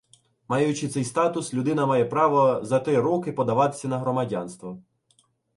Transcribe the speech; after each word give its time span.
Маючи 0.47 0.87
цей 0.87 1.03
статус, 1.03 1.53
людина 1.53 1.85
має 1.85 2.05
право 2.05 2.59
за 2.63 2.79
три 2.79 2.97
роки 3.01 3.31
подаватися 3.31 3.87
на 3.87 3.99
громадянство 3.99 4.81